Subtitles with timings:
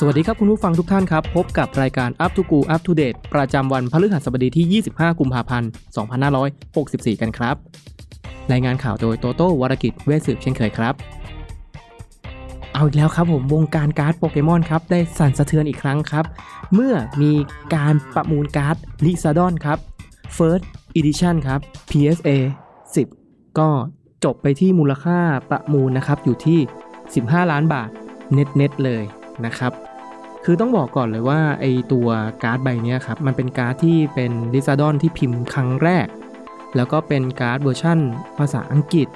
[0.00, 5.70] สวัสดีครับคุณผู้ฟังทุกท่านครับ พบกับรายการ Up to Go Up to Date ประจำวันพฤหัสบดีที่ 25 กุมภาพันธ์
[6.46, 7.56] 2564 กันครับ
[8.52, 10.94] รายงานข่าวโดยโตโต้วรกิจเวสืบเช่นเคยครับ
[12.72, 16.24] เอาอีกแล้วครับผมวงการการ์ดโปเกมอนครับ ได้สั่นสะเทือนอีกครั้งครับ
[16.74, 17.32] เมื่อมี
[17.74, 19.78] การประมูลการ์ดลิซาดอนครับ
[20.36, 20.64] First
[20.98, 22.28] Edition ครับ PSA
[22.96, 23.68] 10 ก็
[24.24, 25.18] จบไปที่มูลค่า
[25.50, 26.58] ประมูลนะครับอยู่ที่
[27.04, 27.88] 15 ล้านบาท
[28.32, 29.04] เน็ตๆเลย
[29.46, 29.72] นะครับ
[30.48, 32.08] คือต้องบอกก่อนเลยว่าไอตัว
[32.42, 36.06] การ์ดใบนี้ครับมันเป็นการ์ดที่เป็นลิซาดอนที่พิมพ์ครั้งแรก
[36.76, 37.98] แล้วก็เป็นการ์ดเวอร์ชั่น
[38.38, 39.08] ภาษาอังกฤษ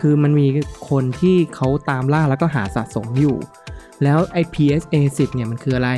[0.00, 0.46] คือมันมี
[0.90, 3.36] คนที่เขาตามล่าแล้วก็หาสะสมอยู่
[4.02, 5.90] แล้วไอ PSA 10เนี่ยมันคืออะไร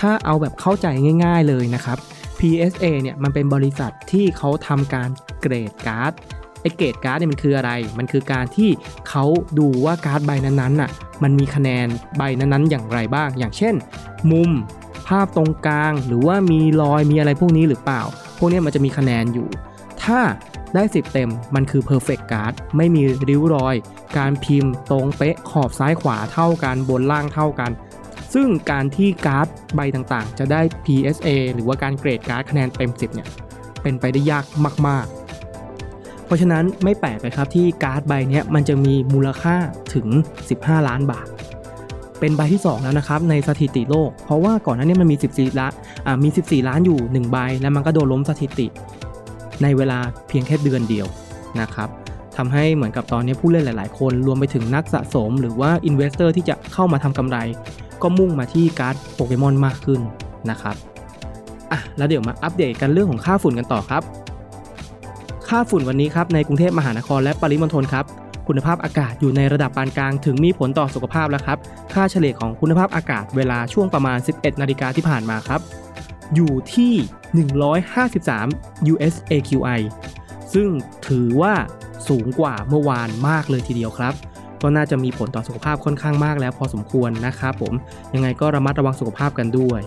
[0.00, 0.86] ถ้าเอาแบบเข้าใจ
[1.24, 1.98] ง่าย ๆเลยนะครับ
[2.38, 5.08] PSA เนี่ยมันเป็นบริษัทที่เขาทำการ
[5.40, 6.12] เกรดการ์ด
[6.62, 8.70] ไอเกรดการ์ดเนี่ยมันคืออะไร มันคือการที่
[9.08, 9.24] เขา
[9.58, 10.90] ดูว่าการ์ดใบนั้นๆน่ะ
[11.22, 11.86] มันมีคะแนน
[12.18, 13.74] ใบนั้นๆ อย่างไรบ้าง อย่างเช่น
[14.30, 14.50] มุม
[15.08, 18.02] ภาพตรงกลาง หรือว่ามีรอยมีอะไรพวกนี้หรือเปล่า
[18.38, 19.48] พวกนี้มันจะมีคะแนนอยู่
[20.02, 20.20] ถ้า
[20.74, 23.74] ได้ 10 เต็มมันคือ perfect card ไม่มีริ้วรอย
[24.18, 27.70] การพิมพ์ตรงเป๊ะขอบซ้ายขวาเท่ากันบนล่างเท่ากัน
[28.34, 33.28] ซึ่งการที่การ์ดใบต่างๆ จะได้ PSA หรือว่าการเกรดการ์ดคะแนนเต็ม 10 เนี่ย
[33.82, 34.44] เป็นไปได้ยาก
[34.88, 35.21] มากๆ
[36.32, 39.56] ราะฉะนั้นไม่แปลกเลยครับที่การ์ดใบนี้มันจะมีมูลค่า
[39.94, 40.06] ถึง
[40.48, 41.26] 15 ล้านบาท
[42.20, 45.72] เป็นใบที่ 2 แล้วนะครับในสถิติโลก เพราะว่าก่อนหน้านี้มันมี 14ล้าน
[46.06, 48.66] อ่ามี 14 ล้านอยู่ 1 ใบ แล้วมันก็โดนล้มสถิติ
[49.62, 51.06] ในเวลาเพียงแค่เดือนเดียว
[51.60, 51.88] นะครับ
[52.36, 57.38] ทำให้เหมือนกับตอนนี้ผู้เล่นหลาย ๆ คนรวมไปถึงนักสะสม หรือว่า investor ที่จะเข้ามาทำกำไร
[58.02, 60.00] ก็มุ่งมาที่การ์ดโปเกมอนมากขึ้น
[60.50, 60.76] นะครับ
[61.72, 64.02] อะแล้วเดี๋ยวมาอัปเดตกันเรื่องของค่าฝุ่นกันต่อครับ
[65.56, 68.04] ค่าฝุ่นวันนี้ครับในกรุงเทพมหานครและปริมณฑลครับ
[68.48, 71.58] คุณภาพอากาศอยู่ในระดับปานกลางถึงมีผลต่อสุขภาพแล้วครับ
[71.94, 75.60] ค่าเฉลี่ยของคุณภาพอากาศเวลาช่วงประมาณ 11 นาฬิกาที่ผ่านมาครับ
[76.34, 76.92] อยู่ที่
[77.92, 79.80] 153 US AQI
[80.54, 80.68] ซึ่ง
[81.08, 81.54] ถือว่า
[82.08, 84.14] สูงกว่าเมื่อวานมากเลยทีเดียวครับ
[84.62, 87.72] ก็น่าจะมีผลต่อสุขภาพค่อนข้างมากแล้วพอสมควรนะครับผม
[88.14, 89.80] ยังไงก็ระมัดระวังสุขภาพกันด้วย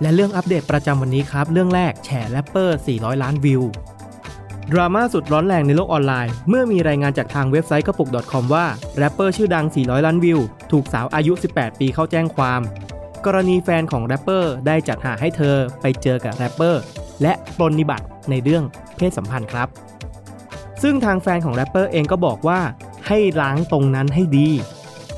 [0.00, 3.64] และเรื่องอัปเดตประจำวันนี้ครับ เรื่องแรกแฉแรปเปอร์ 400 ล้านวิว
[4.72, 10.38] ดราม่าสุดร้อนแรงในโลกออนไลน์ เมื่อมีรายงานจากทางเว็บไซต์กระปุก .com ว่า แรปเปอร์ชื่อดัง 400 ล้านวิว
[10.72, 12.60] ถูกสาวอายุ 18 ปีเข้าแจ้งความ
[13.26, 16.82] กรณีแฟนของแรปเปอร์ได้จัดหาให้เธอไปเจอกับแรปเปอร์
[17.22, 18.64] และปรนนิบัติในเรื่อง
[18.96, 19.68] เพศสัมพันธ์ครับ
[20.82, 22.60] ซึ่งทางแฟนของแรปเปอร์เองก็บอกว่า
[23.06, 24.48] ให้ล้างตรงนั้นให้ดี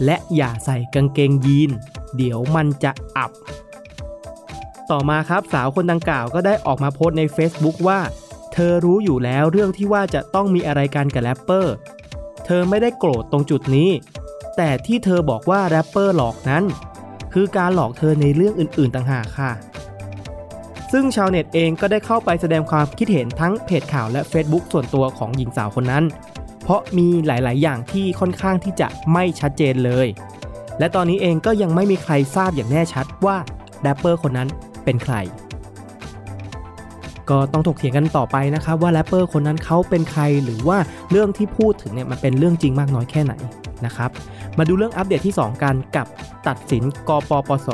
[0.05, 1.71] และอย่าใส่กางเกงยีน
[2.17, 3.31] เดี๋ยวมันจะอับ
[4.91, 8.01] ต่อมาครับสาวคนดังกล่าวก็ได้ออกมาโพสต์ใน Facebook ว่า
[8.53, 11.75] เธอรู้อยู่แล้วเรื่องที่ว่าจะต้องมีอะไรกันกับแรปเปอร์
[12.45, 13.91] เธอไม่ได้โกรธตรงจุดนี้
[14.57, 16.65] แต่ที่เธอบอกว่าแรปเปอร์หลอกนั้น
[17.33, 19.53] คือการหลอกเธอในเรื่องอื่น ๆ ต่างหากค่ะ
[20.93, 26.05] ซึ่งชาวเน็ตเองก็ได้เข้าไปแสดงความคิดเห็นทั้งเพจข่าวและ Facebook ส่วนตัวของหญิงสาวคนนั้น
[26.63, 30.07] เพราะมีหลาย ๆ อย่างที่ค่อนข้างที่จะไม่ชัดเจนเลย
[30.79, 33.37] และตอนนี้เองก็ยังไม่มีใครทราบอย่างแน่ชัดว่า
[33.81, 34.49] แรปเปอร์คนนั้น
[34.85, 35.15] เป็นใคร
[37.31, 40.79] ก็ต้องถกเถียงกันต่อไปนะครับว่าแรปเปอร์คนนั้นเขาเป็นใครหรือว่า
[41.11, 43.35] เรื่องที่พูดถึงเนี่ยมันเป็นเรื่องจริงมากน้อยแค่ไหน
[43.87, 44.11] นะครับ
[44.59, 46.07] มาดูเรื่องอัปเดตที่ 2 กันครับ
[46.49, 47.69] ตัดสินกปปส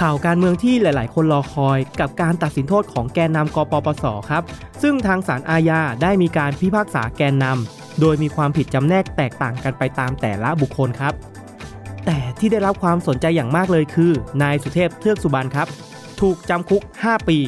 [0.00, 4.42] ข่าวการเมืองที่หลาย ๆ คนรอคอยกับการตัดสินโทษของแกนนำกปปสครับ
[4.82, 11.14] ซึ่งทางศาลอาญาได้มีการพิพากษาแกนนำโดยมีความผิดจำแนกแตกต่างกันไปตามแต่ละบุคคลครับ
[12.06, 15.68] แต่ที่ได้รับความสนใจอย่างมากเลยคือ นายสุเทพเทือกสุบรรณครับ
[16.20, 17.38] ถูกจำคุก 5 ปี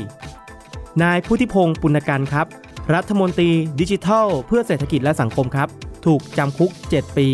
[1.03, 2.47] นายพุทธิพงศ์ปุณกันครับ
[2.95, 3.51] รัฐมนตรี
[3.81, 5.69] ดิจิทัล เพื่อเศรษฐกิจและสังคมครับ
[6.07, 7.29] ถูกจำคุก 7 ปี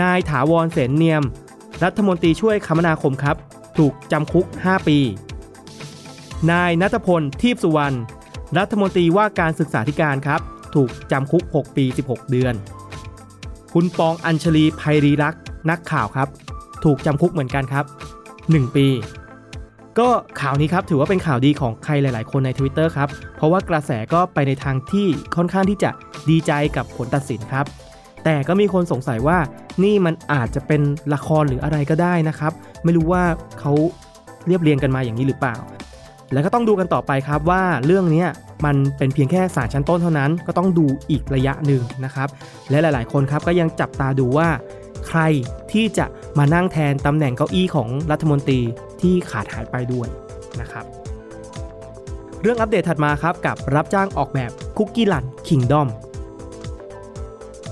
[0.00, 1.22] นายถาวรเสนเนียม
[1.84, 3.36] รัฐมนตรีช่วยคมนาคมครับ
[3.78, 4.98] ถูกจำคุก 5 ปี
[6.50, 7.96] นายนัทพลทีพสุวรรณ
[8.58, 10.40] รัฐมนตรีว่าการศึกษาธิการครับ
[10.74, 12.54] ถูกจำคุก 6 ปี 16 เดือน
[13.74, 16.28] คุณปองอัญชลีภัยรีรักษ์นักข่าวครับ
[16.84, 17.84] ถูกจำคุกเหมือนกันครับ
[18.30, 18.86] 1 ปี
[19.98, 20.08] ก็
[20.40, 25.06] ข่าวนี้ครับถือว่าเป็นข่าวดีของใครหลาย ๆ คนใน Twitter ครับ เพราะว่ากระแสก็ไปในทางที่
[25.36, 25.90] ค่อนข้างที่จะ
[26.30, 27.66] ดีใจกับผลตัดสินครับ
[28.24, 29.38] แต่ก็มีคนสงสัยว่า
[29.84, 30.82] นี่มันอาจจะเป็น
[31.14, 32.52] ละครหรืออะไรก็ได้นะครับ
[32.84, 33.22] ไม่รู้ว่า
[33.60, 33.72] เขา
[34.46, 35.56] เรียบเรียงกันมาอย่างนี้หรือเปล่า
[36.32, 38.24] แล้วก็ต้องดูกันต่อไปครับว่าเรื่องนี้
[38.64, 42.28] มันเป็นเพียงแค่สารชั้นต้นเท่านั้น ก็ต้องดูอีกระยะหนึ่งนะครับ
[42.70, 44.48] และหลาย ๆ คนครับก็ยังจับตาดูว่า
[45.08, 45.20] ใคร
[45.72, 46.06] ที่จะ
[46.38, 48.60] มานั่งแทนตำแหน่งเก้าอี้ของรัฐมนตรี
[49.04, 50.08] ที่ขาดหายไปด้วย
[50.60, 50.84] นะครับ
[52.40, 55.88] เรื่องอัปเดตถัดมาครับกับรับจ้างออกแบบคุกกี้ลันคิงดอม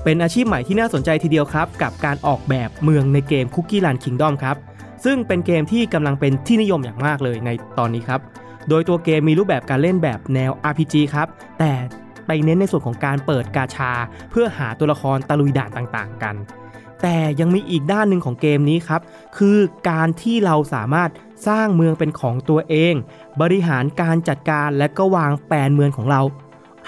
[0.03, 4.55] เป็นอาชีพใหม่ที่น่าสนใจทีเดียวครับ กับการออกแบบเมืองในเกมคุกกี้ลันคิงดอมครับ
[5.05, 8.21] ซึ่งเป็นเกมที่กำลังเป็นที่นิยมอย่างมากเลยในตอนนี้ครับ
[8.69, 11.27] โดยตัวเกมมีรูปแบบการเล่นแบบแนว RPG ครับ
[11.59, 11.73] แต่
[12.27, 13.91] ไปเน้นในส่วนของการเปิดกาชา
[14.31, 16.35] เพื่อหาตัวละครตะลุยด่านต่างๆ กัน
[17.03, 19.01] แต่ยังมีอีกด้านหนึ่งของเกมนี้ครับ
[19.37, 19.57] คือ
[19.89, 21.09] การที่เราสามารถ
[21.47, 22.93] สร้างเมืองเป็นของตัวเอง
[23.41, 26.21] บริหารการจัดการและก็วางแปลนเมืองของเรา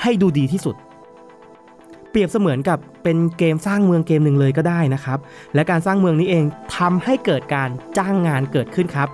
[0.02, 0.76] ให้ดูดีที่สุด
[2.10, 5.20] เปรียบเสมือนกับเป็นเกมสร้างเมืองเกมหนึ่งเลยก็ได้นะครับ
[5.54, 6.46] และการสร้างเมืองนี้เอง
[6.78, 9.10] ทำให้เกิดการจ้างงานเกิดขึ้นครับ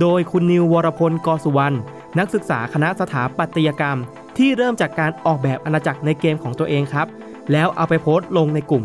[0.00, 1.76] โดยคุณนิววรพลกสุวรรณ
[2.18, 3.98] นักศึกษาคณะสถาปัตยกรรม
[4.38, 7.06] ที่เริ่มจากการออกแบบอาณาจักรในเกมของตัวเองครับ
[7.52, 8.84] แล้วเอาไปโพสต์ลงในกลุ่ม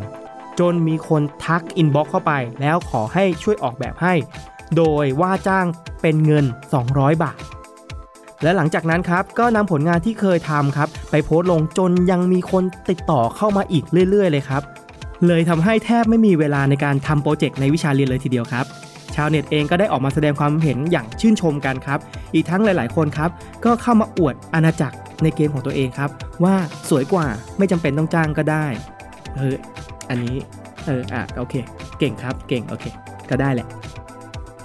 [0.60, 4.14] จนมีคนทัก inbox เข้าไป แล้วขอให้ช่วยออกแบบให้
[4.78, 5.66] โดยว่าจ้าง
[6.02, 6.46] เป็นเงิน
[6.84, 7.40] 200 บาท
[8.44, 14.62] และหลังจากนั้นครับ ก็นำผลงานที่เคยทำครับ ไปโพสต์ลงจนยังมีคนติดต่อเข้ามาอีกเรื่อย ๆ เลยครับ
[15.28, 18.66] เลยทำให้แทบไม่มีเวลาในการทำโปรเจกต์ในวิชาเรียนเลยทีเดียวครับ
[19.16, 22.00] ชาวเน็ตเองก็ได้ออกมาแสดงความเห็นอย่างชื่นชมกันครับ
[22.34, 23.30] อีกทั้งหลาย ๆ คนครับ
[23.66, 26.10] ก็เข้ามาอวดอาณาจักรในเกมของตัวเองครับ
[26.44, 26.56] ว่า
[26.90, 27.26] สวยกว่า
[27.58, 28.66] ไม่จำเป็นต้องจ้างก็ได้
[29.36, 29.56] เออ
[30.10, 30.36] อันนี้
[30.86, 31.56] เออ อะ โอเค
[32.00, 32.86] เก่งครับ เก่ง โอเค
[33.30, 33.68] ก็ได้แหละ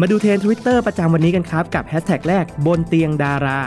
[0.01, 3.59] มาดูเทรนด์ Twitter ประจำวันนี้กันครับ กับแฮชแท็กแรกบนเตียงดารา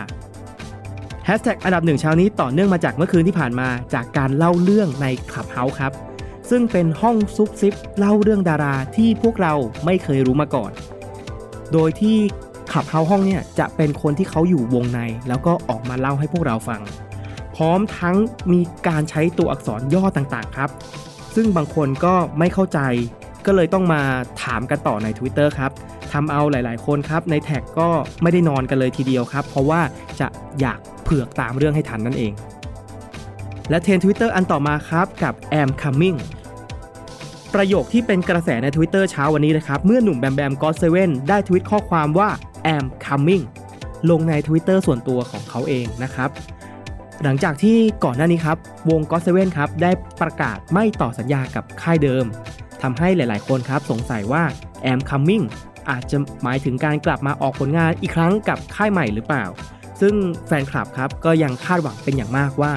[1.26, 5.94] แฮชแท็กอันดับหนึ่งเช้านี้ต่อเนื่องมาจากเมื่อคืนที่ผ่านมาจากการเล่าเรื่องใน Clubhouse ครับ
[6.50, 9.54] ซึ่งเป็นห้องซุบซิบเล่าเรื่องดาราที่พวกเรา
[9.86, 10.72] ไม่เคยรู้มาก่อน
[11.74, 12.18] โดยที่
[12.74, 16.82] ขับเฮาห้องเนี่ยจะเป็นคนที่เขาอยู่วงใน แล้วก็ออกมาเล่าให้พวกเราฟัง
[17.56, 18.16] พร้อมทั้ง
[18.54, 20.70] มีการใช้ตัวอักษรย่อต่างๆครับ
[21.40, 22.80] ซึ่งบางคนก็ไม่เข้าใจ
[23.46, 24.02] ก็เลยต้องมา
[24.44, 25.72] ถามกันต่อใน Twitter ครับ
[26.12, 27.90] ทำเอาหลายๆ คนครับในแท็กก็
[28.22, 29.82] ไม่ได้นอนกันเลยทีเดียวครับ เพราะว่า
[30.20, 30.28] จะ
[30.60, 32.34] อยากเผือกตามเรื่องให้ทันนั่นเอง
[33.70, 36.18] และเทรน Twitter อันต่อมาครับกับ am coming
[37.54, 42.30] ประโยคที่เป็นกระแสใน Twitter เช้าวันนี้นะครับ เมื่อหนุ่มแบมแบมก็เซเว่นได้ทวิตข้อความว่า
[42.76, 43.44] am coming
[44.10, 46.30] ลงใน Twitter ส่วนตัวของเขาเองนะครับ
[47.24, 48.58] หลังจากที่ก่อนหน้านี้ครับ
[48.90, 49.92] วงก็เซเว่นครับได้
[50.22, 52.26] ประกาศไม่ต่อสัญญากับค่ายเดิม
[52.82, 54.44] ทำให้หลายๆคนครับสงสัยว่า
[54.92, 55.46] am coming
[55.90, 59.46] อาจจะหมายถึงการกลับมาออกผลงานอีกครั้งกับค่ายใหม่หรือเปล่า
[60.02, 60.16] ซึ่ง
[60.48, 62.72] แฟนคลับครับก็ยังคาดหวังเป็นอย่างมากว่า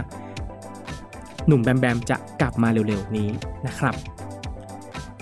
[1.46, 3.28] หนุ่มแบมแบมจะกลับมาเร็วๆนี้
[3.66, 3.94] นะครับ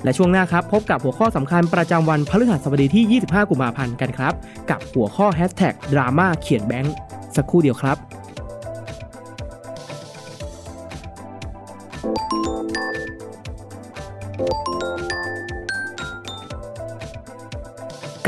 [0.05, 4.35] และช่วงหน้าครับพบกับหัวข้อสำคัญประจำวันพฤหัสบดีที่ 25 กุมภาพันธ์กันครับ
[4.71, 6.95] กับหัวข้อแฮชแท็กดราม่าเขียนแบงค์
[7.37, 7.97] สักครู่เดียวครับ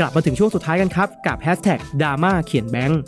[0.01, 3.01] กลับมาถึงช่วงสุดท้ายกันครับ กับแฮชแท็กดราม่าเขียนแบงค์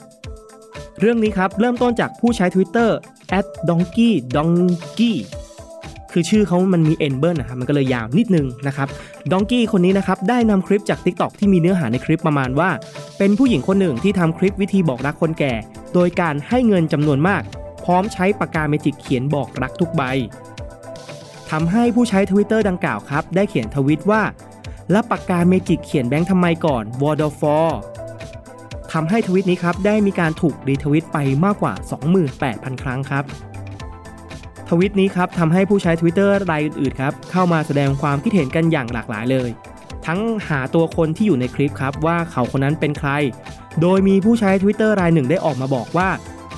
[0.99, 2.89] เรื่องนี้ครับ เริ่มต้นจากผู้ใช้ Twitter
[3.69, 5.13] @donkey donkey
[6.11, 8.87] คือชื่อเขามันมีเอ็นเบิลนะครับมันก็เลยยาวนิดนึงนะครับ
[9.31, 12.69] ดองกี้คนนี้นะครับได้นำคลิปจาก TikTok ที่มีเนื้อหาในคลิปประมาณว่า
[13.17, 15.53] เป็นผู้หญิงคนหนึ่งที่ทำคลิปวิธีบอกรักคนแก่
[15.93, 17.41] โดยการให้เงินจำนวนมาก
[17.83, 20.03] พร้อมใช้ปากกาเมจิกเขียนบอกรักทุกใบ
[21.51, 24.21] ทำให้ผู้ใช้ Twitter ดังกล่าวครับ ได้เขียนทวิตว่า
[24.93, 27.79] แล้วปากกาเมจิกเขียนแบงค์ทำไมก่อน what for
[28.91, 31.73] ทำให้ทวิตนี้ครับได้มีการถูกรีทวิตไปมากกว่า
[32.27, 33.23] 28,000 ครั้งครับ
[34.69, 39.49] ทวิตนี้ครับทำให้ผู้ใช้ Twitter รายอื่นๆครับเข้ามาแสดงความคิดเห็นกันอย่างหลากหลายเลย
[40.05, 43.09] ทั้งหาตัวคนที่อยู่ในคลิปครับว่าเขาคนนั้นเป็นใคร
[43.81, 46.09] โดยมีผู้ใช้ Twitter รายหนึ่งได้ออกมาบอกว่า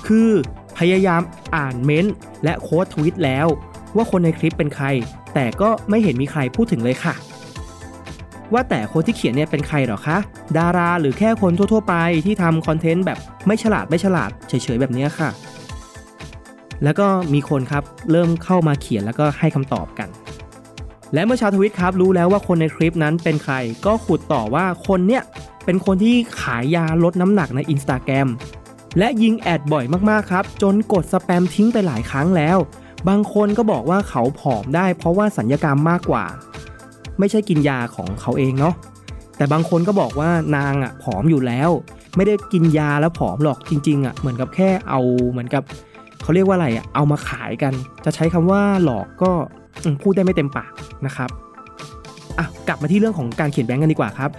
[0.08, 0.30] คือ
[0.78, 1.22] พยายาม
[1.56, 3.48] อ่านเม้นต์และโค้ดทวิตแล้ว
[3.96, 4.86] ว่าคนในคลิปเป็นใคร
[5.34, 7.16] แต่ก็ไม่เห็นมีใครพูดถึงเลยค่ะ
[8.54, 10.18] ว่าแต่คนที่เขียนเนี่ยเป็นใครหรอคะ
[10.58, 15.30] ดาราหรือแค่คนทั่ว ๆ ไปที่ทำคอนเทนต์แบบไม่ฉลาดไม่ฉลาดเฉยๆแบบนี้ค่ะ
[16.84, 20.10] แล้วก็มีคนครับเริ่มเข้ามาเขียนแล้วก็ให้คำตอบกัน
[21.14, 25.24] และเมื่อชาวทวิตครับรู้แล้วว่าคนในคลิปนั้นเป็นใคร ก็ขุดต่อว่าคนเนี้ย
[25.66, 28.28] เป็นคนที่ขายยาลดน้ำหนักใน Instagram
[29.00, 32.58] และยิงแอดบ่อยมากๆครับ จนกดสแปมทิ้งไปหลายครั้งแล้ว
[33.08, 36.26] บางคนก็บอกว่าเขาผอมได้เพราะว่าสัญญกรรมมากกว่า
[37.20, 38.74] ไม่ใช่กินยาของเขาเองเนาะ
[39.38, 41.70] แต่บางคนก็บอกว่านางอะผอมอยู่แล้ว
[42.16, 45.64] ไม่ได้กินยาแล้วผอมหรอกจริงๆอะเหมือนกับแค่เอาเหมือนกับ
[46.24, 47.74] เขาเรียกว่าอะไรอะเอามาขายกัน
[48.06, 49.32] จะใช้คำว่าหลอกก็
[50.04, 50.72] พูดได้ไม่เต็มปาก
[51.06, 51.30] นะครับ
[52.40, 54.30] อะกลับมาที่เรื่องของการเขียนแบงก์กันดีกว่าครับ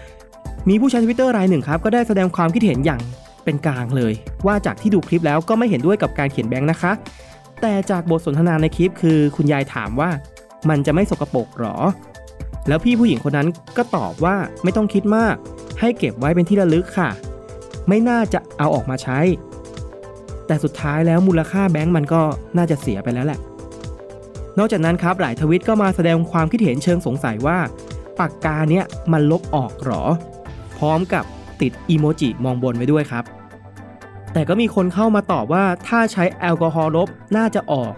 [0.69, 3.01] มีผู้ใช้ทวิตเตอร์รายหนึ่งครับก็ได้แสดงความคิดเห็นอย่าง
[3.45, 4.13] เป็นกลางเลย
[4.47, 6.93] ว่าจากที่ดูคลิปแล้วก็ไม่เห็นด้วยกับการเขียนแบงค์นะคะ
[7.61, 10.11] แต่จากบทสนทนาในคลิปคือคุณยายถามว่า
[10.69, 11.77] มันจะไม่สกปรกหรอ
[12.69, 15.35] แล้วพี่ผู้หญิงคนนั้นก็ตอบว่าไม่ต้องคิดมาก
[15.81, 17.11] ให้เก็บไว้เป็นที่ระลึกค่ะ
[17.89, 19.19] ไม่น่าจะเอาออกมาใช้
[20.47, 22.23] แต่สุดท้ายแล้วมูลค่าแบงค์มันก็
[22.57, 23.41] น่าจะเสียไปแล้วแหละ
[24.59, 27.59] นอกจากนั้นครับหลายทวิตก็มาแสดงความคิดเห็นเชิงสงสัยว่า
[28.19, 30.03] ปากกาเนี้ยมันลบออกหรอ
[30.79, 31.25] พร้อมกับ
[31.61, 33.25] ติดอีโมจิมองบนไว้ด้วยครับ
[34.33, 37.93] แต่ก็มีคนเข้ามาตอบว่าถ้าใช้แอลกอฮอล์ลบน่าจะออก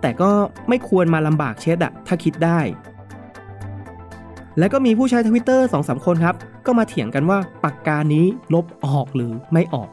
[0.00, 0.30] แต่ก็
[0.68, 2.60] ไม่ควรมาลำบากเช็ดอะถ้าคิดได้
[4.58, 6.34] แล้วก็มีผู้ใช้ทวิตเตอร์สองสามคนครับ
[6.66, 9.88] ก็มาเถียงกันว่าปากกานี้ลบออกหรือไม่ออก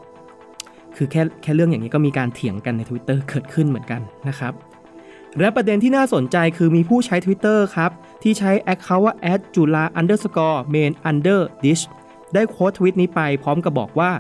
[0.95, 4.53] คือแค่แค่เรื่องอย่างนี้ก็มีการเถียงกันใน Twitter เกิดขึ้นเหมือนกันนะครับ
[5.39, 7.91] และประเด็นที่น่าสนใจคือมีผู้ใช้ Twitter ครับ
[8.23, 9.13] ที่ใช้ Account ว่า
[9.55, 11.83] @jula underscore main under dish
[12.33, 14.11] ได้โค้ดทวิตนี้ไปพร้อมกับบอกว่า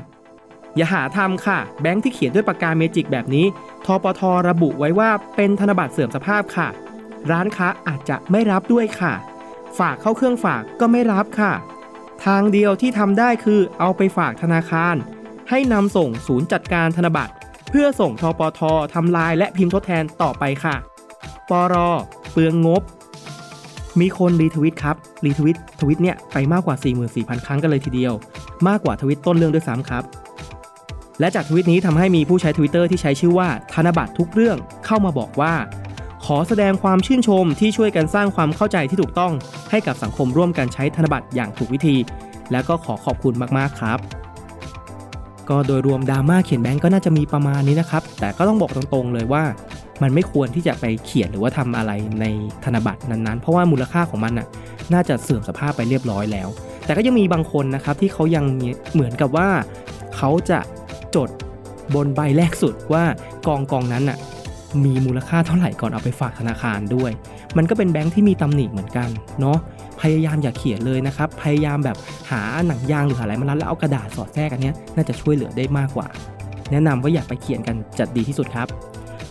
[0.75, 3.45] อย่าหาทำค่ะ แบงค์ที่เขียนด้วยปากกาเมจิกแบบนี้
[3.85, 6.67] ทปทระบุไว้ว่าเป็นธนบัตรเสื่อมสภาพค่ะ
[7.31, 9.13] ร้านค้าอาจจะไม่รับด้วยค่ะ
[9.79, 11.53] ฝากเข้าเครื่องฝากก็ไม่รับค่ะ
[12.25, 14.95] ทางเดียวที่ทำได้คือเอาไปฝากธนาคาร
[15.49, 17.33] ให้นำส่งศูนย์จัดการธนบัตร
[17.69, 18.61] เพื่อส่งทปท
[18.93, 20.75] ทำลายและพิมพ์ทดแทนต่อไปค่ะ
[21.49, 21.75] ปร
[22.31, 22.81] เปลืองงบ
[23.99, 26.75] มีคนรีทวิตครับ รีทวิตทวิตเนี่ยไปมากกว่า
[27.09, 28.13] 44,000 ครั้งกันเลยทีเดียว
[28.67, 30.03] มากกว่าทวิตต้นเรื่องด้วยซ้ำครับ
[31.19, 35.53] และจากทวิตนี้ทำให้มีผู้ใช้ Twitter ที่ใช้ชื่อว่าธนบัตรทุกเรื่องเข้ามาบอกว่า
[36.27, 39.33] ขอแสดงความชื่นชมที่ช่วยกันสร้างความเข้าใจที่ถูกต้อง
[39.71, 41.95] ให้กับสังคมร่วมกันใช้ธนบัตรอย่างถูกวิธี
[42.51, 43.99] แล้วก็ขอขอบคุณมากๆครับ
[45.49, 49.43] ก็โดยรวมดราม่าเขียนแบงก์ก็น่าจะมีประมาณนี้นะครับ แต่ก็ต้องบอกตรงๆเลยว่า
[50.01, 52.25] มันไม่ควรที่จะไปเขียนหรือว่าทำอะไรใน
[52.63, 54.47] ธนบัตรนั้นๆ เพราะว่ามูลค่าของมันน่ะ
[54.93, 56.49] น่าจะเสื่อมสภาพไปเรียบร้อยแล้ว
[56.85, 58.45] แต่ก็ยังมีบางคนนะครับที่เขายัง
[58.93, 59.47] เหมือนกับว่า
[60.15, 60.59] เขาจะ
[61.15, 61.29] จด
[61.95, 63.03] บนใบแรกสุดว่า
[63.47, 64.17] กองกองนั้นน่ะ
[64.85, 67.11] มีมูลค่าเท่าไหร่ก่อนเอาไปฝากธนาคารด้วย
[67.57, 69.57] มันก็เป็นแบงค์ที่มีตำหนิเหมือนกันเนาะ
[70.01, 71.97] พยายามอย่าเขียนเลยนะครับ พยายามแบบ
[72.31, 76.07] หาหนังยางหรือหาอะไรมารัดแล้วเอากระดาษสอดแทรกอันนี้น่าจะช่วยเหลือได้มากกว่า
[76.71, 78.67] แนะนำว่าอย่าไปเขียนกันจะดีที่สุดครับ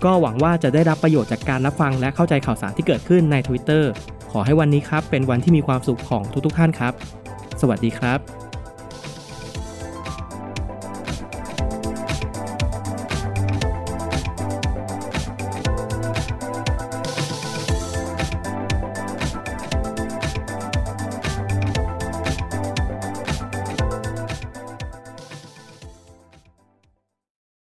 [0.05, 3.85] ก็หวังว่าจะได้รับประโยชน์จากการรับฟังและเข้าใจข่าวสารที่เกิดขึ้นใน Twitter
[4.33, 6.93] ขอให้วันนี้ครับเป็นวันที่มีความสุขของทุกๆท่านครับ
[7.61, 8.19] สวัสดีครับ